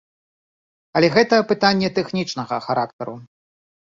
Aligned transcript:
Але 0.99 1.07
гэта 1.17 1.35
пытанне 1.51 1.89
тэхнічнага 1.99 2.57
характару. 2.69 3.13